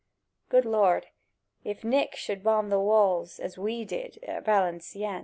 Good 0.49 0.65
Lord, 0.65 1.09
if 1.63 1.83
Nick 1.83 2.15
should 2.15 2.43
bomb 2.43 2.69
the 2.69 2.79
walls 2.79 3.39
As 3.39 3.59
we 3.59 3.85
did 3.85 4.17
Valencieën! 4.27 5.19